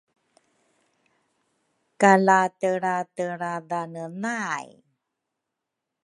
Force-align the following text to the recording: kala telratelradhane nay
kala 2.01 2.39
telratelradhane 2.59 4.03
nay 4.23 4.67